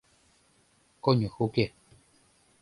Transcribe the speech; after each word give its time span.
Конюх 1.03 1.35
уке. 1.45 1.65